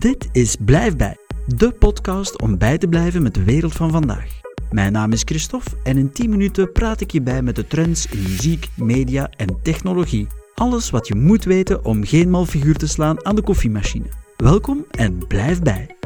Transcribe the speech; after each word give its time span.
Dit 0.00 0.28
is 0.32 0.56
Blijf 0.64 0.96
bij, 0.96 1.16
de 1.46 1.72
podcast 1.72 2.40
om 2.40 2.58
bij 2.58 2.78
te 2.78 2.88
blijven 2.88 3.22
met 3.22 3.34
de 3.34 3.44
wereld 3.44 3.72
van 3.72 3.90
vandaag. 3.90 4.26
Mijn 4.70 4.92
naam 4.92 5.12
is 5.12 5.22
Christophe 5.24 5.70
en 5.82 5.96
in 5.96 6.12
10 6.12 6.30
minuten 6.30 6.72
praat 6.72 7.00
ik 7.00 7.10
je 7.10 7.22
bij 7.22 7.42
met 7.42 7.56
de 7.56 7.66
trends 7.66 8.06
in 8.06 8.22
muziek, 8.22 8.68
media 8.74 9.30
en 9.36 9.62
technologie. 9.62 10.26
Alles 10.54 10.90
wat 10.90 11.06
je 11.06 11.14
moet 11.14 11.44
weten 11.44 11.84
om 11.84 12.04
geen 12.04 12.30
mal 12.30 12.46
figuur 12.46 12.76
te 12.76 12.86
slaan 12.86 13.24
aan 13.24 13.34
de 13.34 13.42
koffiemachine. 13.42 14.06
Welkom 14.36 14.84
en 14.90 15.26
blijf 15.26 15.62
bij. 15.62 15.96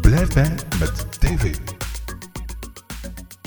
Blijf 0.00 0.28
bij 0.34 0.54
met 0.78 1.06
TV. 1.20 1.56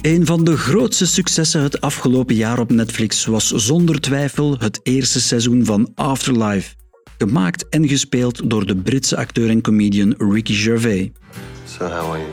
Een 0.02 0.26
van 0.26 0.44
de 0.44 0.58
grootste 0.58 1.08
successen 1.08 1.62
het 1.62 1.82
afgelopen 1.82 2.36
jaar 2.36 2.60
op 2.60 2.72
Netflix 2.72 3.26
was 3.26 3.48
zonder 3.48 4.02
twijfel 4.02 4.58
het 4.58 4.80
eerste 4.84 5.22
seizoen 5.22 5.66
van 5.66 5.92
Afterlife. 5.96 6.79
Gemaakt 7.22 7.70
en 7.70 7.88
gespeeld 7.88 8.50
door 8.50 8.66
de 8.66 8.76
Britse 8.76 9.18
acteur 9.18 9.50
en 9.50 9.62
comedian 9.62 10.16
Ricky 10.18 10.54
Gervais. 10.54 11.10
So 11.66 11.86
how 11.86 12.12
are 12.12 12.20
you? 12.20 12.32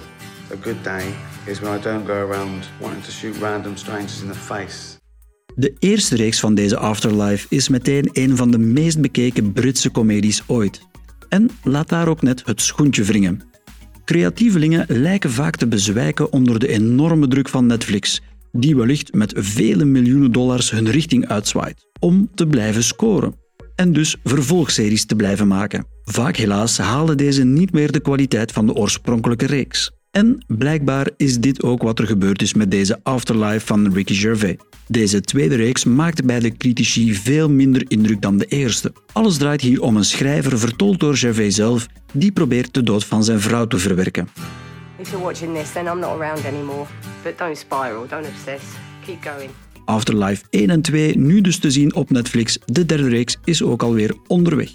A 0.52 0.56
good 0.62 0.84
day 0.84 1.04
is 1.46 1.60
when 1.60 1.78
I 1.78 1.82
don't 1.82 2.06
go 2.06 2.12
around 2.12 2.70
wanting 2.80 3.04
to 3.04 3.10
shoot 3.10 3.36
random 3.40 3.76
strangers 3.76 4.22
in 4.22 4.28
the 4.28 4.38
face. 4.38 4.98
De 5.54 5.74
eerste 5.78 6.16
reeks 6.16 6.40
van 6.40 6.54
deze 6.54 6.76
Afterlife 6.76 7.46
is 7.48 7.68
meteen 7.68 8.08
een 8.12 8.36
van 8.36 8.50
de 8.50 8.58
meest 8.58 9.00
bekeken 9.00 9.52
Britse 9.52 9.90
comedies 9.90 10.42
ooit. 10.46 10.80
En 11.28 11.50
laat 11.62 11.88
daar 11.88 12.08
ook 12.08 12.22
net 12.22 12.42
het 12.44 12.60
schoentje 12.60 13.02
wringen. 13.02 13.42
Creatievelingen 14.04 14.84
lijken 14.88 15.30
vaak 15.30 15.56
te 15.56 15.66
bezwijken 15.66 16.32
onder 16.32 16.58
de 16.58 16.68
enorme 16.68 17.28
druk 17.28 17.48
van 17.48 17.66
Netflix, 17.66 18.22
die 18.52 18.76
wellicht 18.76 19.14
met 19.14 19.32
vele 19.36 19.84
miljoenen 19.84 20.32
dollars 20.32 20.70
hun 20.70 20.90
richting 20.90 21.28
uitzwaait, 21.28 21.86
om 22.00 22.30
te 22.34 22.46
blijven 22.46 22.84
scoren. 22.84 23.44
En 23.76 23.92
dus 23.92 24.16
vervolgseries 24.24 25.06
te 25.06 25.16
blijven 25.16 25.48
maken. 25.48 25.86
Vaak 26.04 26.36
helaas 26.36 26.78
halen 26.78 27.16
deze 27.16 27.44
niet 27.44 27.72
meer 27.72 27.92
de 27.92 28.00
kwaliteit 28.00 28.52
van 28.52 28.66
de 28.66 28.74
oorspronkelijke 28.74 29.46
reeks. 29.46 29.90
En 30.10 30.44
blijkbaar 30.46 31.10
is 31.16 31.38
dit 31.38 31.62
ook 31.62 31.82
wat 31.82 31.98
er 31.98 32.06
gebeurd 32.06 32.42
is 32.42 32.54
met 32.54 32.70
deze 32.70 33.00
Afterlife 33.02 33.66
van 33.66 33.92
Ricky 33.92 34.14
Gervais. 34.14 34.56
Deze 34.86 35.20
tweede 35.20 35.54
reeks 35.54 35.84
maakte 35.84 36.22
bij 36.22 36.40
de 36.40 36.56
critici 36.56 37.14
veel 37.14 37.50
minder 37.50 37.84
indruk 37.88 38.22
dan 38.22 38.38
de 38.38 38.46
eerste. 38.46 38.92
Alles 39.12 39.36
draait 39.36 39.60
hier 39.60 39.82
om 39.82 39.96
een 39.96 40.04
schrijver 40.04 40.58
vertolkt 40.58 41.00
door 41.00 41.16
Gervais 41.16 41.54
zelf, 41.54 41.86
die 42.12 42.32
probeert 42.32 42.74
de 42.74 42.82
dood 42.82 43.04
van 43.04 43.24
zijn 43.24 43.40
vrouw 43.40 43.66
te 43.66 43.78
verwerken. 43.78 44.28
Afterlife 49.86 50.44
1 50.50 50.70
en 50.70 50.82
2 50.82 51.18
nu 51.18 51.40
dus 51.40 51.58
te 51.58 51.70
zien 51.70 51.94
op 51.94 52.10
Netflix. 52.10 52.58
De 52.64 52.86
derde 52.86 53.08
reeks 53.08 53.36
is 53.44 53.62
ook 53.62 53.82
alweer 53.82 54.14
onderweg. 54.26 54.70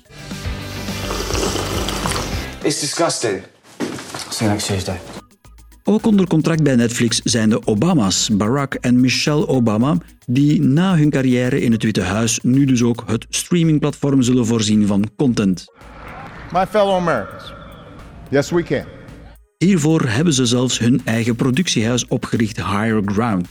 It's 2.63 2.79
disgusting. 2.79 3.41
See 4.29 4.47
you 4.47 4.49
next 4.49 4.67
Tuesday. 4.67 4.99
Ook 5.83 6.05
onder 6.05 6.27
contract 6.27 6.63
bij 6.63 6.75
Netflix 6.75 7.19
zijn 7.23 7.49
de 7.49 7.67
Obama's, 7.67 8.29
Barack 8.29 8.73
en 8.73 8.99
Michelle 8.99 9.47
Obama, 9.47 9.97
die 10.27 10.61
na 10.61 10.97
hun 10.97 11.09
carrière 11.09 11.61
in 11.61 11.71
het 11.71 11.83
Witte 11.83 12.01
Huis 12.01 12.39
nu 12.43 12.65
dus 12.65 12.83
ook 12.83 13.03
het 13.05 13.25
streamingplatform 13.29 14.21
zullen 14.21 14.45
voorzien 14.45 14.87
van 14.87 15.09
content. 15.15 15.65
My 16.53 16.65
fellow 16.69 16.95
Americans, 16.95 17.53
yes, 18.29 18.49
we 18.49 18.63
can. 18.63 18.85
Hiervoor 19.57 20.01
hebben 20.07 20.33
ze 20.33 20.45
zelfs 20.45 20.79
hun 20.79 21.01
eigen 21.05 21.35
productiehuis 21.35 22.07
opgericht 22.07 22.57
Higher 22.57 23.01
Ground. 23.05 23.47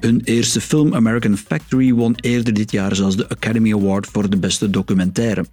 Hun 0.00 0.20
eerste 0.24 0.60
film 0.60 0.94
American 0.94 1.36
Factory 1.36 1.92
won 1.92 2.14
eerder 2.20 2.54
dit 2.54 2.70
jaar 2.70 2.94
zelfs 2.96 3.16
de 3.16 3.28
Academy 3.28 3.72
Award 3.72 4.06
voor 4.06 4.30
de 4.30 4.36
beste 4.36 4.70
documentaire. 4.70 5.44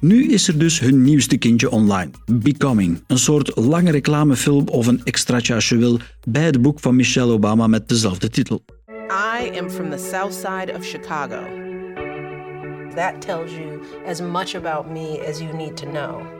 Nu 0.00 0.32
is 0.32 0.48
er 0.48 0.58
dus 0.58 0.80
hun 0.80 1.02
nieuwste 1.02 1.36
kindje 1.36 1.70
online, 1.70 2.10
Becoming. 2.32 3.02
Een 3.06 3.18
soort 3.18 3.56
lange 3.56 3.90
reclamefilm 3.90 4.68
of 4.68 4.86
een 4.86 5.00
extraatje 5.04 5.54
als 5.54 5.68
je 5.68 5.76
wil 5.76 5.98
bij 6.28 6.44
het 6.44 6.62
boek 6.62 6.80
van 6.80 6.96
Michelle 6.96 7.32
Obama 7.32 7.66
met 7.66 7.88
dezelfde 7.88 8.28
titel. 8.28 8.64
I 9.40 9.58
am 9.58 9.70
from 9.70 9.90
the 9.90 10.08
south 10.10 10.34
side 10.34 10.72
of 10.76 10.86
Chicago. 10.86 11.40
That 12.94 13.20
tells 13.20 13.50
you 13.50 13.80
as 14.06 14.20
much 14.20 14.54
about 14.54 14.90
me 14.90 15.26
as 15.28 15.38
you 15.38 15.56
need 15.56 15.76
to 15.76 15.86
know. 15.86 16.37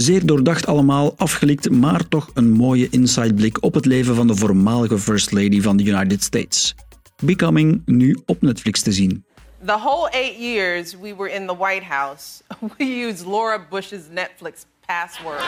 Zeer 0.00 0.26
doordacht 0.26 0.66
allemaal, 0.66 1.14
afgelikt, 1.16 1.70
maar 1.70 2.08
toch 2.08 2.30
een 2.34 2.50
mooie 2.50 2.88
insideblik 2.90 3.62
op 3.62 3.74
het 3.74 3.84
leven 3.84 4.14
van 4.14 4.26
de 4.26 4.36
voormalige 4.36 4.98
First 4.98 5.32
Lady 5.32 5.60
van 5.60 5.76
de 5.76 5.84
United 5.84 6.22
States. 6.22 6.74
Becoming 7.22 7.82
nu 7.84 8.18
op 8.26 8.42
Netflix 8.42 8.82
te 8.82 8.92
zien. 8.92 9.24
The 9.66 9.78
whole 9.78 10.10
eight 10.10 10.38
years 10.38 10.96
we 11.00 11.14
were 11.16 11.32
in 11.32 11.46
the 11.46 11.56
White 11.56 11.84
House, 11.84 12.42
we 12.76 12.84
used 12.84 13.26
Laura 13.26 13.66
Bush's 13.70 14.02
Netflix 14.10 14.64
password. 14.86 15.42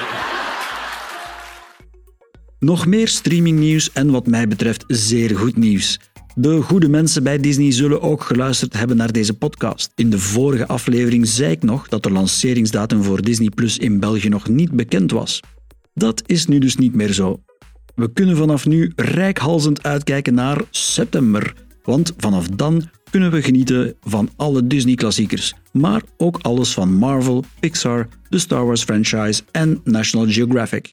Nog 2.58 2.86
meer 2.86 3.08
streamingnieuws 3.08 3.92
en 3.92 4.10
wat 4.10 4.26
mij 4.26 4.48
betreft 4.48 4.84
zeer 4.86 5.36
goed 5.36 5.56
nieuws. 5.56 5.98
De 6.34 6.62
goede 6.62 6.88
mensen 6.88 7.22
bij 7.22 7.38
Disney 7.38 7.72
zullen 7.72 8.02
ook 8.02 8.22
geluisterd 8.22 8.72
hebben 8.72 8.96
naar 8.96 9.12
deze 9.12 9.34
podcast. 9.34 9.92
In 9.94 10.10
de 10.10 10.18
vorige 10.18 10.66
aflevering 10.66 11.26
zei 11.26 11.50
ik 11.50 11.62
nog 11.62 11.88
dat 11.88 12.02
de 12.02 12.10
lanceringsdatum 12.10 13.02
voor 13.02 13.22
Disney 13.22 13.48
Plus 13.48 13.78
in 13.78 14.00
België 14.00 14.28
nog 14.28 14.48
niet 14.48 14.70
bekend 14.70 15.10
was. 15.10 15.40
Dat 15.94 16.22
is 16.26 16.46
nu 16.46 16.58
dus 16.58 16.76
niet 16.76 16.94
meer 16.94 17.12
zo. 17.12 17.40
We 17.94 18.12
kunnen 18.12 18.36
vanaf 18.36 18.66
nu 18.66 18.92
rijkhalzend 18.96 19.82
uitkijken 19.82 20.34
naar 20.34 20.60
september, 20.70 21.54
want 21.82 22.12
vanaf 22.16 22.48
dan 22.48 22.90
kunnen 23.10 23.30
we 23.30 23.42
genieten 23.42 23.94
van 24.00 24.30
alle 24.36 24.66
Disney-klassiekers, 24.66 25.54
maar 25.72 26.02
ook 26.16 26.38
alles 26.40 26.72
van 26.72 26.94
Marvel, 26.94 27.44
Pixar, 27.60 28.08
de 28.28 28.38
Star 28.38 28.66
Wars 28.66 28.82
franchise 28.82 29.42
en 29.50 29.80
National 29.84 30.26
Geographic. 30.26 30.92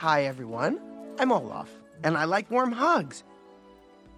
Hi, 0.00 0.26
everyone. 0.28 0.78
I'm 1.22 1.32
Olaf, 1.32 1.68
and 2.00 2.16
I 2.16 2.34
like 2.34 2.44
warm 2.48 2.72
hugs. 2.72 3.22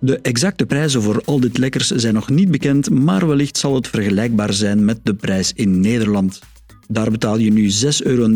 De 0.05 0.19
exacte 0.19 0.67
prijzen 0.67 1.03
voor 1.03 1.23
al 1.25 1.41
dit 1.41 1.59
lekkers 1.59 1.89
zijn 1.89 2.15
nog 2.15 2.29
niet 2.29 2.51
bekend, 2.51 2.91
maar 2.91 3.27
wellicht 3.27 3.57
zal 3.57 3.75
het 3.75 3.89
vergelijkbaar 3.89 4.53
zijn 4.53 4.85
met 4.85 5.01
de 5.03 5.15
prijs 5.15 5.53
in 5.53 5.81
Nederland. 5.81 6.41
Daar 6.89 7.11
betaal 7.11 7.39
je 7.39 7.53
nu 7.53 7.71
6,99 7.71 7.75
euro 8.03 8.29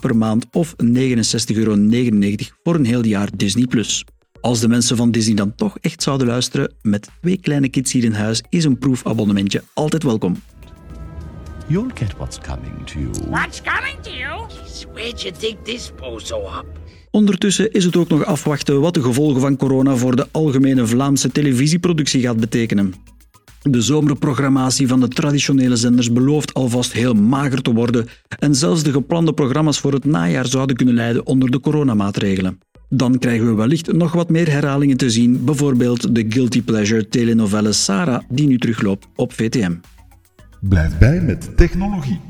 per 0.00 0.16
maand 0.16 0.46
of 0.52 0.74
69,99 0.84 1.56
euro 1.56 1.76
voor 2.62 2.74
een 2.74 2.84
heel 2.84 3.04
jaar 3.04 3.28
Disney+. 3.36 3.66
Als 4.40 4.60
de 4.60 4.68
mensen 4.68 4.96
van 4.96 5.10
Disney 5.10 5.34
dan 5.34 5.54
toch 5.54 5.78
echt 5.80 6.02
zouden 6.02 6.26
luisteren, 6.26 6.74
met 6.82 7.08
twee 7.20 7.40
kleine 7.40 7.68
kids 7.68 7.92
hier 7.92 8.04
in 8.04 8.12
huis 8.12 8.42
is 8.48 8.64
een 8.64 8.78
proefabonnementje 8.78 9.62
altijd 9.74 10.02
welkom. 10.02 10.42
You'll 11.66 11.90
get 11.94 12.16
what's 12.16 12.38
coming 12.38 12.86
to 12.86 12.98
you. 12.98 13.10
What's 13.30 13.62
coming 13.62 14.00
to 14.02 14.10
you? 14.10 14.46
Where'd 14.92 15.20
you 15.20 15.34
dig 15.40 15.56
this 15.62 15.92
bozo 16.00 16.40
up? 16.40 16.66
Ondertussen 17.10 17.72
is 17.72 17.84
het 17.84 17.96
ook 17.96 18.08
nog 18.08 18.24
afwachten 18.24 18.80
wat 18.80 18.94
de 18.94 19.02
gevolgen 19.02 19.40
van 19.40 19.56
corona 19.56 19.96
voor 19.96 20.16
de 20.16 20.26
algemene 20.30 20.86
Vlaamse 20.86 21.32
televisieproductie 21.32 22.22
gaat 22.22 22.40
betekenen. 22.40 22.94
De 23.62 23.80
zomerprogrammatie 23.80 24.88
van 24.88 25.00
de 25.00 25.08
traditionele 25.08 25.76
zenders 25.76 26.12
belooft 26.12 26.54
alvast 26.54 26.92
heel 26.92 27.14
mager 27.14 27.62
te 27.62 27.72
worden 27.72 28.06
en 28.38 28.54
zelfs 28.54 28.82
de 28.82 28.92
geplande 28.92 29.32
programma's 29.32 29.78
voor 29.78 29.92
het 29.92 30.04
najaar 30.04 30.46
zouden 30.46 30.76
kunnen 30.76 30.94
lijden 30.94 31.26
onder 31.26 31.50
de 31.50 31.60
coronamaatregelen. 31.60 32.58
Dan 32.88 33.18
krijgen 33.18 33.46
we 33.46 33.54
wellicht 33.54 33.92
nog 33.92 34.12
wat 34.12 34.28
meer 34.28 34.50
herhalingen 34.50 34.96
te 34.96 35.10
zien, 35.10 35.44
bijvoorbeeld 35.44 36.14
de 36.14 36.26
guilty 36.28 36.62
pleasure 36.62 37.08
telenovelle 37.08 37.72
Sarah 37.72 38.22
die 38.28 38.46
nu 38.46 38.58
terugloopt 38.58 39.06
op 39.16 39.32
VTM. 39.32 39.74
Blijf 40.60 40.98
bij 40.98 41.20
met 41.20 41.56
technologie. 41.56 42.20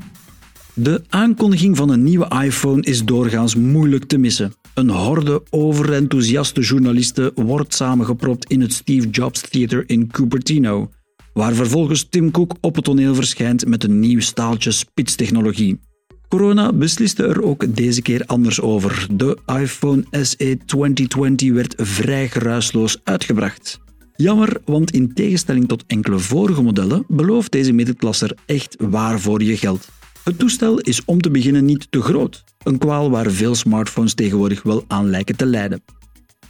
De 0.73 1.03
aankondiging 1.09 1.77
van 1.77 1.89
een 1.89 2.03
nieuwe 2.03 2.41
iPhone 2.43 2.81
is 2.81 3.05
doorgaans 3.05 3.55
moeilijk 3.55 4.05
te 4.05 4.17
missen. 4.17 4.53
Een 4.79 4.89
horde 4.89 5.43
overenthousiaste 5.49 6.61
journalisten 6.61 7.31
wordt 7.35 7.73
samengepropt 7.73 8.45
in 8.45 8.61
het 8.61 8.73
Steve 8.73 9.09
Jobs 9.09 9.41
Theater 9.49 9.83
in 9.87 10.07
Cupertino, 10.07 10.89
waar 11.33 11.53
vervolgens 11.53 12.07
Tim 12.09 12.31
Cook 12.31 12.55
op 12.61 12.75
het 12.75 12.83
toneel 12.83 13.15
verschijnt 13.15 13.65
met 13.65 13.83
een 13.83 13.99
nieuw 13.99 14.19
staaltje 14.19 14.71
spitstechnologie. 14.71 15.79
Corona 16.27 16.73
besliste 16.73 17.23
er 17.23 17.43
ook 17.43 17.75
deze 17.75 18.01
keer 18.01 18.23
anders 18.25 18.61
over. 18.61 19.07
De 19.11 19.37
iPhone 19.45 20.03
SE 20.11 20.57
2020 20.65 21.51
werd 21.51 21.73
vrij 21.77 22.27
geruisloos 22.27 23.01
uitgebracht. 23.03 23.79
Jammer, 24.15 24.61
want 24.65 24.91
in 24.91 25.13
tegenstelling 25.13 25.67
tot 25.67 25.83
enkele 25.87 26.19
vorige 26.19 26.61
modellen 26.61 27.03
belooft 27.07 27.51
deze 27.51 27.71
middenklasser 27.71 28.37
echt 28.45 28.75
waar 28.79 29.19
voor 29.19 29.43
je 29.43 29.57
geld. 29.57 29.87
Het 30.23 30.39
toestel 30.39 30.79
is 30.79 31.05
om 31.05 31.21
te 31.21 31.31
beginnen 31.31 31.65
niet 31.65 31.91
te 31.91 32.01
groot, 32.01 32.43
een 32.63 32.77
kwaal 32.77 33.09
waar 33.09 33.31
veel 33.31 33.55
smartphones 33.55 34.13
tegenwoordig 34.13 34.63
wel 34.63 34.83
aan 34.87 35.09
lijken 35.09 35.35
te 35.35 35.45
lijden. 35.45 35.81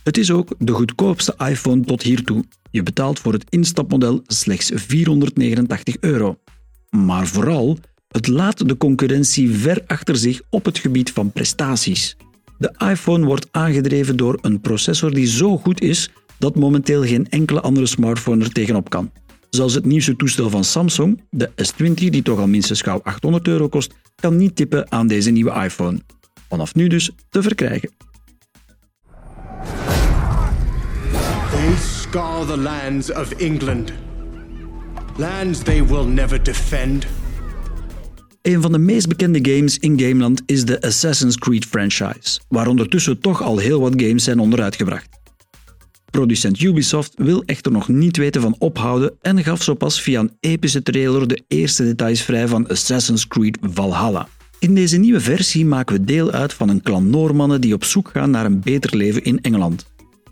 Het 0.04 0.18
is 0.18 0.31
ook 0.31 0.56
de 0.57 0.71
goedkoopste 0.71 1.36
iPhone 1.38 1.81
tot 1.81 2.01
hiertoe. 2.01 2.44
Je 2.71 2.83
betaalt 2.83 3.19
voor 3.19 3.33
het 3.33 3.45
instapmodel 3.50 4.21
slechts 4.27 4.71
489 4.74 5.98
euro. 6.00 6.39
Maar 6.89 7.27
vooral, 7.27 7.77
het 8.07 8.27
laat 8.27 8.68
de 8.68 8.77
concurrentie 8.77 9.51
ver 9.51 9.83
achter 9.88 10.16
zich 10.16 10.42
op 10.50 10.66
het 10.66 10.77
gebied 10.77 11.12
van 11.12 11.31
prestaties. 11.31 12.18
De 12.57 12.75
iPhone 12.77 13.25
wordt 13.25 13.48
aangedreven 13.51 14.18
door 14.18 14.38
een 14.42 14.62
processor 14.62 15.13
die 15.13 15.27
zo 15.27 15.57
goed 15.57 15.81
is 15.81 16.10
dat 16.38 16.56
momenteel 16.56 17.04
geen 17.04 17.30
enkele 17.30 17.62
andere 17.62 17.86
smartphone 17.86 18.44
er 18.44 18.51
tegenop 18.51 18.89
kan. 18.89 19.12
Zelfs 19.50 19.74
het 19.74 19.86
nieuwste 19.86 20.16
toestel 20.16 20.50
van 20.50 20.63
Samsung, 20.63 21.22
de 21.30 21.50
S20, 21.50 21.94
die 21.94 22.22
toch 22.22 22.40
al 22.40 22.48
minstens 22.48 22.81
gauw 22.81 23.00
800 23.04 23.48
euro 23.48 23.68
kost, 23.68 23.94
kan 24.16 24.36
niet 24.38 24.56
tippen 24.56 24.92
aan 24.92 25.07
deze 25.07 25.30
nieuwe 25.30 25.63
iPhone. 25.63 26.00
Vanaf 26.50 26.75
nu 26.75 26.88
dus 26.88 27.12
te 27.30 27.42
verkrijgen. 27.42 27.90
They 31.51 31.75
scar 31.81 32.46
the 32.46 32.57
lands 32.57 33.12
of 33.12 33.31
England. 33.31 33.92
Lands 35.18 35.60
they 35.60 35.86
will 35.86 36.06
never 36.06 36.44
defend. 36.44 37.06
Een 38.42 38.62
van 38.62 38.72
de 38.72 38.78
meest 38.78 39.07
bekende 39.07 39.52
games 39.52 39.78
in 39.78 40.00
Gameland 40.00 40.42
is 40.45 40.66
de 40.66 40.81
Assassin's 40.81 41.38
Creed 41.38 41.66
franchise, 41.66 42.40
waar 42.48 42.68
ondertussen 42.68 43.19
toch 43.19 43.42
al 43.44 43.57
heel 43.57 43.80
wat 43.80 44.02
games 44.02 44.24
zijn 44.24 44.40
onderuitgebracht. 44.40 45.19
Producent 46.09 46.61
Ubisoft 46.61 47.13
wil 47.17 47.44
echter 47.45 47.71
nog 47.71 47.88
niet 47.88 48.17
weten 48.17 48.41
van 48.41 48.56
ophouden 48.59 49.13
en 49.21 49.44
gaf 49.44 49.63
zo 49.63 49.73
pas 49.73 50.01
via 50.01 50.19
een 50.19 50.31
epische 50.39 50.83
trailer 50.83 51.27
de 51.27 51.41
eerste 51.47 51.83
details 51.83 52.21
vrij 52.21 52.47
van 52.47 52.67
Assassin's 52.67 53.27
Creed 53.27 53.57
Valhalla. 53.61 54.27
In 54.59 54.75
deze 54.75 54.97
nieuwe 54.97 55.19
versie 55.19 55.65
maken 55.65 55.95
we 55.95 56.03
deel 56.03 56.31
uit 56.31 56.53
van 56.53 56.69
een 56.69 56.81
klan 56.81 57.09
Noormannen 57.09 57.61
die 57.61 57.73
op 57.73 57.83
zoek 57.83 58.09
gaan 58.09 58.31
naar 58.31 58.45
een 58.45 58.59
beter 58.59 58.95
leven 58.95 59.23
in 59.23 59.41
Engeland. 59.41 59.85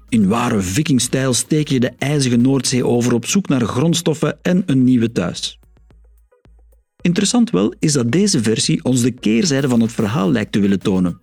In 0.09 0.27
ware 0.27 0.61
vikingstijl 0.61 1.33
steek 1.33 1.67
je 1.67 1.79
de 1.79 1.91
ijzige 1.97 2.35
Noordzee 2.35 2.85
over 2.85 3.13
op 3.13 3.25
zoek 3.25 3.47
naar 3.47 3.61
grondstoffen 3.61 4.37
en 4.41 4.63
een 4.65 4.83
nieuwe 4.83 5.11
thuis. 5.11 5.59
Interessant 7.01 7.49
wel 7.49 7.73
is 7.79 7.93
dat 7.93 8.11
deze 8.11 8.43
versie 8.43 8.83
ons 8.83 9.01
de 9.01 9.11
keerzijde 9.11 9.67
van 9.67 9.81
het 9.81 9.91
verhaal 9.91 10.31
lijkt 10.31 10.51
te 10.51 10.59
willen 10.59 10.79
tonen. 10.79 11.17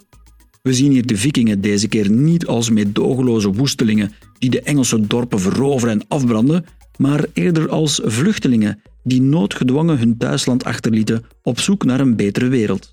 We 0.64 0.74
zien 0.74 0.92
hier 0.92 1.06
de 1.06 1.16
vikingen 1.16 1.60
deze 1.60 1.88
keer 1.88 2.10
niet 2.10 2.46
als 2.46 2.70
meedogenloze 2.70 3.52
woestelingen 3.52 4.12
die 4.38 4.50
de 4.50 4.60
Engelse 4.60 5.06
dorpen 5.06 5.40
veroveren 5.40 6.00
en 6.00 6.08
afbranden, 6.08 6.64
maar 6.96 7.24
eerder 7.32 7.68
als 7.68 8.00
vluchtelingen 8.04 8.82
die 9.02 9.22
noodgedwongen 9.22 9.98
hun 9.98 10.16
thuisland 10.16 10.64
achterlieten 10.64 11.24
op 11.42 11.60
zoek 11.60 11.84
naar 11.84 12.00
een 12.00 12.16
betere 12.16 12.48
wereld. 12.48 12.90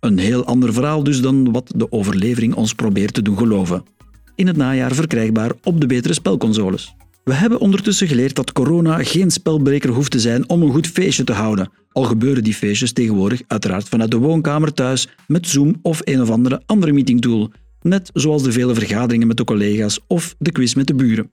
Een 0.00 0.18
heel 0.18 0.44
ander 0.44 0.72
verhaal 0.72 1.04
dus 1.04 1.20
dan 1.20 1.52
wat 1.52 1.72
de 1.76 1.92
overlevering 1.92 2.54
ons 2.54 2.74
probeert 2.74 3.14
te 3.14 3.22
doen 3.22 3.38
geloven. 3.38 3.84
In 4.34 4.46
het 4.46 4.56
najaar 4.56 4.94
verkrijgbaar 4.94 5.52
op 5.62 5.80
de 5.80 5.86
betere 5.86 6.14
spelconsoles. 6.14 6.94
We 7.26 7.34
hebben 7.34 7.60
ondertussen 7.60 8.08
geleerd 8.08 8.34
dat 8.34 8.52
corona 8.52 9.02
geen 9.02 9.30
spelbreker 9.30 9.90
hoeft 9.90 10.10
te 10.10 10.20
zijn 10.20 10.48
om 10.48 10.62
een 10.62 10.72
goed 10.72 10.86
feestje 10.86 11.24
te 11.24 11.32
houden. 11.32 11.70
Al 11.92 12.02
gebeuren 12.02 12.44
die 12.44 12.54
feestjes 12.54 12.92
tegenwoordig 12.92 13.42
uiteraard 13.46 13.88
vanuit 13.88 14.10
de 14.10 14.16
woonkamer 14.16 14.72
thuis 14.72 15.08
met 15.26 15.48
Zoom 15.48 15.78
of 15.82 16.00
een 16.04 16.22
of 16.22 16.30
andere 16.30 16.62
andere 16.66 16.92
meetingtool. 16.92 17.50
Net 17.82 18.10
zoals 18.12 18.42
de 18.42 18.52
vele 18.52 18.74
vergaderingen 18.74 19.26
met 19.26 19.36
de 19.36 19.44
collega's 19.44 20.00
of 20.06 20.34
de 20.38 20.52
quiz 20.52 20.74
met 20.74 20.86
de 20.86 20.94
buren. 20.94 21.32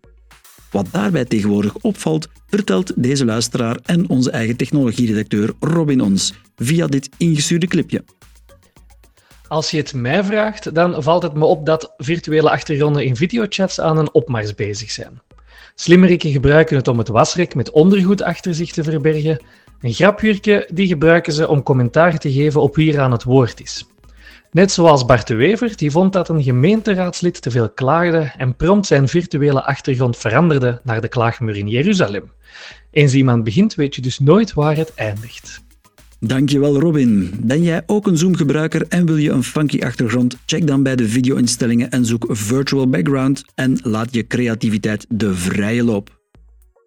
Wat 0.72 0.88
daarbij 0.92 1.26
tegenwoordig 1.26 1.76
opvalt, 1.76 2.28
vertelt 2.48 2.92
deze 2.96 3.26
luisteraar 3.26 3.80
en 3.84 4.10
onze 4.10 4.32
eigen 4.32 4.56
technologieredacteur 4.56 5.54
Robin 5.60 6.02
ons 6.02 6.34
via 6.56 6.88
dit 6.88 7.10
ingestuurde 7.18 7.68
clipje. 7.68 8.04
Als 9.48 9.72
je 9.72 9.78
het 9.78 9.94
mij 9.94 10.24
vraagt, 10.24 10.76
dan 10.76 11.04
valt 11.04 11.24
het 11.24 11.34
me 11.34 11.46
op 11.46 11.66
dat 11.66 11.94
virtuele 11.98 12.50
achtergronden 12.50 13.06
in 13.06 13.16
videochats 13.16 13.80
aan 13.80 13.98
een 13.98 14.14
opmars 14.14 14.56
bezig 14.56 14.92
zijn. 14.92 15.22
Slimmeriken 15.76 16.32
gebruiken 16.32 16.78
het 16.78 16.88
om 16.88 16.98
het 16.98 17.08
wasrek 17.08 17.56
met 17.56 17.72
ondergoed 17.72 18.22
achter 18.22 18.56
zich 18.56 18.72
te 18.72 18.84
verbergen. 18.84 19.44
Een 19.82 19.94
grapjurken 19.94 20.66
die 20.74 20.88
gebruiken 20.88 21.34
ze 21.34 21.48
om 21.48 21.64
commentaar 21.64 22.18
te 22.18 22.32
geven 22.32 22.62
op 22.62 22.76
wie 22.76 22.94
er 22.94 23.00
aan 23.00 23.12
het 23.12 23.24
woord 23.24 23.62
is. 23.62 23.86
Net 24.52 24.72
zoals 24.72 25.06
Bart 25.06 25.28
de 25.28 25.36
Wever, 25.36 25.78
die 25.78 25.92
vond 25.92 26.14
dat 26.14 26.30
een 26.30 26.44
gemeenteraadslid 26.44 27.42
te 27.42 27.52
veel 27.52 27.70
klaagde 27.70 28.32
en 28.38 28.56
prompt 28.56 28.86
zijn 28.86 29.08
virtuele 29.08 29.64
achtergrond 29.64 30.18
veranderde 30.18 30.82
naar 30.84 31.02
de 31.02 31.08
klaagmuur 31.08 31.58
in 31.58 31.68
Jeruzalem. 31.68 32.32
Eens 32.92 33.14
iemand 33.14 33.44
begint, 33.44 33.76
weet 33.76 33.96
je 33.96 34.02
dus 34.02 34.20
nooit 34.20 34.54
waar 34.54 34.76
het 34.76 34.94
eindigt. 34.96 35.64
Dankjewel 36.26 36.80
Robin. 36.80 37.32
Ben 37.42 37.64
jij 37.64 37.84
ook 37.86 38.08
een 38.08 38.18
Zoom-gebruiker 38.18 38.86
en 38.88 39.06
wil 39.06 39.18
je 39.18 39.30
een 39.30 39.44
funky 39.44 39.80
achtergrond? 39.80 40.38
Check 40.46 40.68
dan 40.68 40.84
bij 40.84 40.96
de 40.96 41.08
video-instellingen 41.08 41.92
en 41.92 42.06
zoek 42.06 42.26
Virtual 42.30 42.90
Background 42.90 43.44
en 43.56 43.80
laat 43.82 44.14
je 44.14 44.28
creativiteit 44.28 45.06
de 45.10 45.36
vrije 45.36 45.84
loop. 45.84 46.22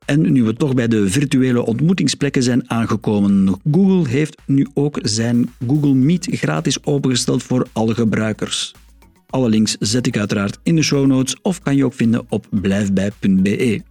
En 0.04 0.32
nu 0.32 0.42
we 0.42 0.54
toch 0.54 0.74
bij 0.74 0.88
de 0.88 1.08
virtuele 1.08 1.66
ontmoetingsplekken 1.66 2.42
zijn 2.42 2.70
aangekomen, 2.70 3.60
Google 3.70 4.08
heeft 4.08 4.42
nu 4.46 4.66
ook 4.74 4.98
zijn 5.02 5.50
Google 5.66 5.94
Meet 5.94 6.28
gratis 6.30 6.84
opengesteld 6.84 7.42
voor 7.42 7.66
alle 7.72 7.94
gebruikers. 7.94 8.74
Alle 9.26 9.48
links 9.48 9.76
zet 9.78 10.06
ik 10.06 10.16
uiteraard 10.16 10.58
in 10.62 10.76
de 10.76 10.82
show 10.82 11.06
notes 11.06 11.36
of 11.42 11.60
kan 11.62 11.76
je 11.76 11.84
ook 11.84 11.94
vinden 11.94 12.26
op 12.28 12.46
blijfbij.be. 12.50 13.82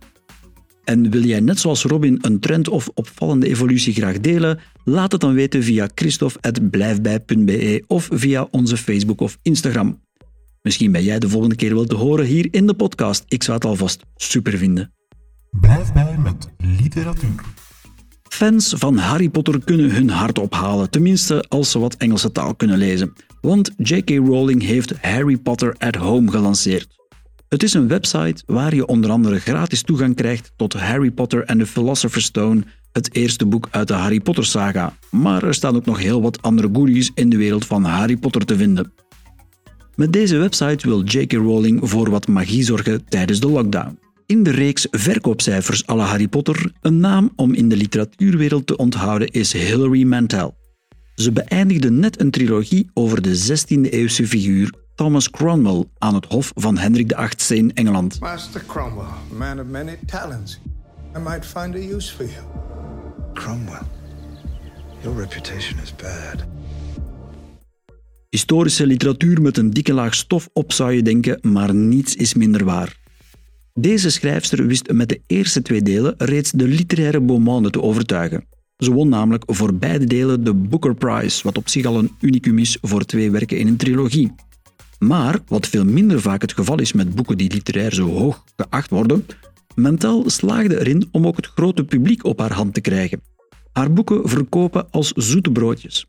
En 0.86 1.10
wil 1.10 1.24
jij 1.24 1.40
net 1.40 1.60
zoals 1.60 1.84
Robin 1.84 2.18
een 2.22 2.40
trend 2.40 2.68
of 2.70 2.90
opvallende 2.94 3.48
evolutie 3.48 3.94
graag 3.94 4.20
delen? 4.20 4.60
Laat 4.84 5.12
het 5.12 5.22
dan 5.22 5.34
weten 5.34 5.64
via 5.64 5.90
christophe.blijfbij.be 5.96 7.84
of 7.88 8.08
via 8.12 8.48
onze 8.52 8.78
Facebook 8.78 9.22
of 9.22 9.38
Instagram. 9.42 10.04
Misschien 10.62 10.92
ben 10.92 11.04
jij 11.04 11.20
de 11.20 11.30
volgende 11.30 11.56
keer 11.56 11.76
wel 11.76 11.86
te 11.86 11.96
horen 11.96 12.26
hier 12.26 12.48
in 12.52 12.68
de 12.68 12.74
podcast. 12.74 13.24
Ik 13.28 13.44
zou 13.44 13.58
het 13.58 13.66
alvast 13.66 14.02
super 14.16 14.58
vinden. 14.58 14.94
Blijf 15.52 15.94
bij 15.94 16.18
met 16.18 16.50
literatuur. 16.58 17.44
Fans 18.30 18.74
van 18.78 18.98
Harry 18.98 19.30
Potter 19.30 19.60
kunnen 19.64 19.92
hun 19.92 20.10
hart 20.10 20.40
ophalen, 20.40 20.90
tenminste 20.90 21.46
als 21.48 21.72
ze 21.72 21.80
wat 21.80 21.96
Engelse 21.96 22.32
taal 22.32 22.56
kunnen 22.56 22.78
lezen. 22.78 23.14
Want 23.42 23.72
J.K. 23.78 24.10
Rowling 24.10 24.64
heeft 24.64 24.94
Harry 25.02 25.38
Potter 25.38 25.76
at 25.78 25.96
Home 25.96 26.32
gelanceerd. 26.32 26.95
Het 27.56 27.64
is 27.64 27.74
een 27.74 27.88
website 27.88 28.44
waar 28.46 28.76
je 28.76 28.86
onder 28.86 29.12
andere 29.12 29.40
gratis 29.40 29.82
toegang 29.82 30.16
krijgt 30.16 30.52
tot 30.56 30.74
Harry 30.74 31.12
Potter 31.12 31.46
and 31.46 31.60
the 31.60 31.66
Philosopher's 31.66 32.26
Stone, 32.26 32.64
het 32.92 33.16
eerste 33.16 33.46
boek 33.46 33.68
uit 33.72 33.88
de 33.88 33.94
Harry 33.94 34.20
Potter 34.20 34.46
saga. 34.46 34.98
Maar 35.12 35.44
er 35.44 35.54
staan 35.54 35.76
ook 35.76 35.86
nog 35.86 36.00
heel 36.00 36.22
wat 36.22 36.42
andere 36.42 36.70
goodies 36.74 37.12
in 37.14 37.30
de 37.30 37.38
wereld 37.38 37.66
van 37.66 37.84
Harry 37.84 38.18
Potter 38.18 38.46
te 38.46 38.56
vinden. 38.56 38.94
Met 39.96 40.14
deze 40.14 40.38
website 40.38 40.88
wil 40.88 41.04
J.K. 41.04 41.32
Rowling 41.32 41.90
voor 41.90 42.10
wat 42.10 42.28
magie 42.28 42.64
zorgen 42.64 43.06
tijdens 43.10 43.40
de 43.40 43.50
lockdown. 43.50 44.00
In 44.26 44.44
de 44.44 44.52
reeks 44.52 44.88
verkoopcijfers 44.92 45.88
à 45.88 45.96
la 45.96 46.06
Harry 46.06 46.28
Potter, 46.28 46.72
een 46.82 47.00
naam 47.00 47.32
om 47.36 47.54
in 47.54 47.70
de 47.70 47.78
literatuurwereld 47.78 48.68
te 48.68 48.78
onthouden 48.78 49.32
is 49.32 49.54
Hilary 49.54 50.04
Mantel. 50.04 50.56
Ze 51.16 51.32
beëindigde 51.32 51.92
net 51.92 52.22
een 52.22 52.32
trilogie 52.32 52.90
over 52.94 53.22
de 53.22 53.36
16e-eeuwse 53.38 54.28
figuur 54.28 54.84
Thomas 54.96 55.30
Cromwell 55.30 55.84
aan 55.98 56.14
het 56.14 56.26
hof 56.26 56.52
van 56.56 56.78
Hendrik 56.78 57.14
VIII 57.16 57.60
in 57.60 57.74
Engeland. 57.74 58.20
Master 58.20 58.66
Cromwell, 58.66 59.06
man 59.38 59.60
of 59.60 59.66
many 59.66 59.98
talents. 60.06 60.60
I 61.16 61.20
might 61.20 61.46
find 61.46 61.76
a 61.76 61.96
use 61.96 62.16
for 62.16 62.26
you. 62.26 62.44
Cromwell, 63.34 63.82
your 65.02 65.20
reputation 65.20 65.80
is 65.84 65.96
bad. 65.96 66.46
Historische 68.30 68.86
literatuur 68.86 69.42
met 69.42 69.58
een 69.58 69.70
dikke 69.70 69.94
laag 69.94 70.16
stof 70.16 70.50
op 70.54 70.72
zou 70.72 70.92
je 70.92 71.02
denken, 71.02 71.40
maar 71.42 71.74
niets 71.74 72.16
is 72.16 72.34
minder 72.34 72.66
waar. 72.66 72.98
Deze 73.74 74.10
schrijfster 74.10 74.68
wist 74.68 74.92
met 74.92 75.10
de 75.10 75.22
eerste 75.28 75.62
twee 75.62 75.82
delen 75.82 76.14
reeds 76.18 76.52
de 76.52 76.68
literaire 76.68 77.22
beaumonde 77.22 77.70
te 77.70 77.82
overtuigen. 77.82 78.46
Ze 78.78 78.92
won 78.92 79.10
namelijk 79.10 79.44
voor 79.48 79.74
beide 79.74 80.06
delen 80.06 80.44
de 80.44 80.54
Booker 80.54 80.96
Prize, 80.96 81.44
wat 81.44 81.58
op 81.58 81.70
zich 81.70 81.86
al 81.86 81.98
een 81.98 82.12
unicum 82.20 82.60
is 82.60 82.78
voor 82.82 83.06
twee 83.06 83.32
werken 83.32 83.58
in 83.58 83.68
een 83.68 83.78
trilogie. 83.78 84.32
Maar, 85.00 85.40
wat 85.48 85.68
veel 85.68 85.86
minder 85.86 86.22
vaak 86.22 86.42
het 86.42 86.54
geval 86.54 86.80
is 86.80 86.94
met 86.94 87.16
boeken 87.16 87.38
die 87.38 87.52
literair 87.52 87.94
zo 87.94 88.10
hoog 88.10 88.44
geacht 88.56 88.90
worden, 88.90 89.26
Mentel 89.76 90.30
slaagde 90.30 90.80
erin 90.80 91.08
om 91.12 91.28
ook 91.28 91.36
het 91.36 91.46
grote 91.46 91.84
publiek 91.84 92.26
op 92.26 92.40
haar 92.40 92.54
hand 92.54 92.74
te 92.74 92.82
krijgen. 92.82 93.22
Haar 93.72 93.94
boeken 93.94 94.30
verkopen 94.30 94.92
als 94.92 95.12
zoete 95.12 95.52
broodjes. 95.52 96.06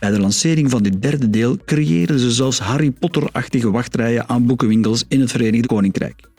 Bij 0.00 0.10
de 0.10 0.20
lancering 0.20 0.70
van 0.70 0.82
dit 0.82 1.02
derde 1.02 1.30
deel 1.30 1.56
creëerden 1.64 2.18
ze 2.18 2.30
zelfs 2.30 2.58
Harry 2.58 2.90
Potter-achtige 2.90 3.70
wachtrijen 3.70 4.28
aan 4.28 4.46
boekenwinkels 4.46 5.04
in 5.08 5.20
het 5.20 5.30
Verenigd 5.30 5.66
Koninkrijk. 5.66 6.30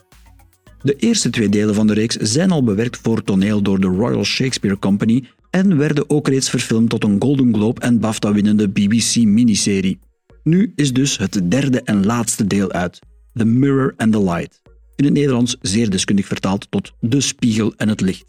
De 0.82 0.96
eerste 0.96 1.30
twee 1.30 1.50
delen 1.50 1.76
van 1.76 1.88
de 1.88 1.94
reeks 1.94 2.16
zijn 2.16 2.52
al 2.52 2.64
bewerkt 2.64 3.00
voor 3.02 3.24
toneel 3.24 3.62
door 3.62 3.80
de 3.80 3.88
Royal 3.88 4.24
Shakespeare 4.24 4.80
Company 4.80 5.24
en 5.50 5.78
werden 5.78 6.10
ook 6.10 6.28
reeds 6.28 6.50
verfilmd 6.50 6.90
tot 6.90 7.04
een 7.04 7.22
Golden 7.22 7.54
Globe 7.54 7.82
en 7.82 8.00
BAFTA-winnende 8.00 8.70
BBC-miniserie. 8.70 10.00
Nu 10.44 10.72
is 10.76 10.94
dus 10.94 11.18
het 11.18 11.42
derde 11.52 11.82
en 11.82 12.06
laatste 12.06 12.48
deel 12.48 12.72
uit, 12.72 13.00
The 13.34 13.46
Mirror 13.46 13.94
and 13.98 14.12
the 14.12 14.24
Light. 14.24 14.62
In 14.96 15.06
het 15.06 15.14
Nederlands 15.14 15.58
zeer 15.62 15.90
deskundig 15.90 16.26
vertaald 16.26 16.72
tot 16.72 16.92
De 17.00 17.22
Spiegel 17.22 17.74
en 17.78 17.90
het 17.90 18.02
Licht. 18.02 18.26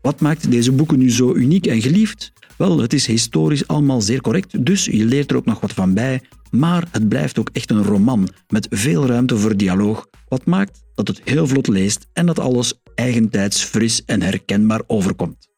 Wat 0.00 0.20
maakt 0.20 0.50
deze 0.50 0.72
boeken 0.72 0.98
nu 0.98 1.10
zo 1.10 1.34
uniek 1.34 1.66
en 1.66 1.80
geliefd? 1.80 2.32
Wel, 2.56 2.78
het 2.78 2.92
is 2.92 3.06
historisch 3.06 3.66
allemaal 3.66 4.00
zeer 4.00 4.20
correct, 4.20 4.64
dus 4.64 4.84
je 4.84 5.04
leert 5.04 5.30
er 5.30 5.36
ook 5.36 5.44
nog 5.44 5.60
wat 5.60 5.72
van 5.72 5.94
bij, 5.94 6.20
maar 6.50 6.88
het 6.90 7.08
blijft 7.08 7.38
ook 7.38 7.50
echt 7.52 7.70
een 7.70 7.84
roman 7.84 8.28
met 8.48 8.66
veel 8.70 9.06
ruimte 9.06 9.36
voor 9.36 9.56
dialoog, 9.56 10.06
wat 10.28 10.44
maakt 10.44 10.82
dat 10.94 11.08
het 11.08 11.20
heel 11.24 11.46
vlot 11.46 11.68
leest 11.68 12.06
en 12.12 12.26
dat 12.26 12.38
alles 12.38 12.74
eigentijds 12.94 13.62
fris 13.62 14.04
en 14.04 14.22
herkenbaar 14.22 14.82
overkomt. 14.86 15.48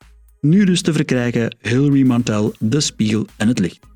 Nu 0.40 0.64
dus 0.64 0.82
te 0.82 0.92
verkrijgen 0.92 1.56
Hilary 1.60 2.06
Mantel, 2.06 2.54
De 2.58 2.80
Spiegel 2.80 3.26
en 3.36 3.48
het 3.48 3.58
Licht. 3.58 3.89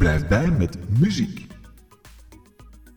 Blijf 0.00 0.26
bij 0.26 0.50
met 0.50 0.76
muziek. 0.98 1.46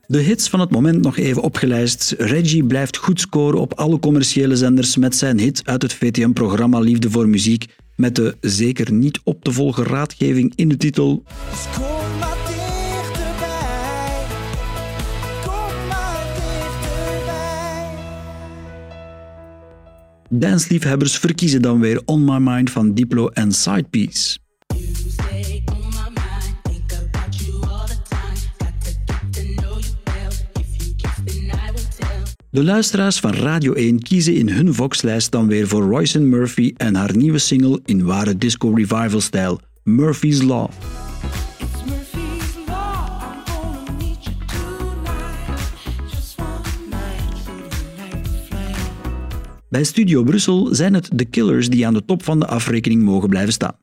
De 0.07 0.19
hits 0.19 0.49
van 0.49 0.59
het 0.59 0.71
moment 0.71 1.01
nog 1.01 1.17
even 1.17 1.41
opgelijst. 1.41 2.15
Reggie 2.17 2.63
blijft 2.63 2.97
goed 2.97 3.19
scoren 3.19 3.59
op 3.59 3.73
alle 3.73 3.99
commerciële 3.99 4.55
zenders 4.55 4.97
met 4.97 5.15
zijn 5.15 5.39
hit 5.39 5.61
uit 5.65 5.81
het 5.81 5.93
VTM-programma 5.93 6.79
Liefde 6.79 7.09
voor 7.09 7.29
Muziek 7.29 7.65
met 7.95 8.15
de 8.15 8.35
zeker 8.41 8.91
niet 8.91 9.19
op 9.23 9.43
te 9.43 9.51
volgen 9.51 9.83
raadgeving 9.83 10.53
in 10.55 10.69
de 10.69 10.77
titel. 10.77 11.23
Dansliefhebbers 20.29 21.17
verkiezen 21.17 21.61
dan 21.61 21.79
weer 21.79 22.01
On 22.05 22.23
My 22.25 22.37
Mind 22.39 22.71
van 22.71 22.93
Diplo 22.93 23.27
en 23.27 23.51
Sidepiece. 23.51 24.41
De 32.53 32.63
luisteraars 32.63 33.19
van 33.19 33.33
Radio 33.33 33.73
1 33.73 33.99
kiezen 33.99 34.35
in 34.35 34.49
hun 34.49 34.73
Voxlijst 34.73 35.31
dan 35.31 35.47
weer 35.47 35.67
voor 35.67 35.83
Royce 35.83 36.19
Murphy 36.19 36.73
en 36.77 36.95
haar 36.95 37.15
nieuwe 37.15 37.37
single 37.37 37.79
in 37.85 38.05
ware 38.05 38.37
disco 38.37 38.73
revival 38.73 39.21
stijl, 39.21 39.59
Murphy's 39.83 40.41
Law. 40.41 40.69
Bij 49.69 49.83
Studio 49.83 50.23
Brussel 50.23 50.75
zijn 50.75 50.93
het 50.93 51.09
de 51.13 51.25
Killers 51.25 51.69
die 51.69 51.87
aan 51.87 51.93
de 51.93 52.05
top 52.05 52.23
van 52.23 52.39
de 52.39 52.47
afrekening 52.47 53.03
mogen 53.03 53.29
blijven 53.29 53.53
staan. 53.53 53.75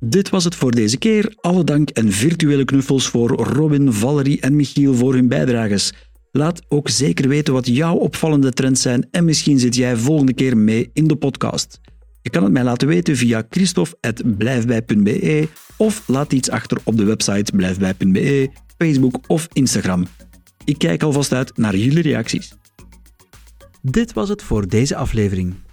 Dit 0.00 0.30
was 0.30 0.44
het 0.44 0.54
voor 0.54 0.70
deze 0.70 0.98
keer. 0.98 1.32
Alle 1.36 1.64
dank 1.64 1.90
en 1.90 2.12
virtuele 2.12 2.64
knuffels 2.64 3.08
voor 3.08 3.28
Robin, 3.28 3.92
Valerie 3.92 4.40
en 4.40 4.56
Michiel 4.56 4.94
voor 4.94 5.14
hun 5.14 5.28
bijdrages. 5.28 5.92
Laat 6.32 6.62
ook 6.68 6.88
zeker 6.88 7.28
weten 7.28 7.52
wat 7.52 7.66
jouw 7.66 7.94
opvallende 7.94 8.52
trends 8.52 8.82
zijn 8.82 9.08
en 9.10 9.24
misschien 9.24 9.58
zit 9.58 9.74
jij 9.74 9.96
volgende 9.96 10.32
keer 10.32 10.56
mee 10.56 10.90
in 10.92 11.06
de 11.06 11.16
podcast. 11.16 11.80
Je 12.22 12.30
kan 12.30 12.42
het 12.42 12.52
mij 12.52 12.64
laten 12.64 12.88
weten 12.88 13.16
via 13.16 13.46
christophe.blijfbij.be 13.50 15.48
of 15.76 16.02
laat 16.06 16.32
iets 16.32 16.50
achter 16.50 16.78
op 16.84 16.96
de 16.96 17.04
website 17.04 17.52
blijfbij.be, 17.52 18.50
Facebook 18.78 19.18
of 19.26 19.48
Instagram. 19.52 20.06
Ik 20.64 20.78
kijk 20.78 21.02
alvast 21.02 21.32
uit 21.32 21.56
naar 21.56 21.76
jullie 21.76 22.02
reacties. 22.02 22.52
Dit 23.82 24.12
was 24.12 24.28
het 24.28 24.42
voor 24.42 24.68
deze 24.68 24.96
aflevering. 24.96 25.54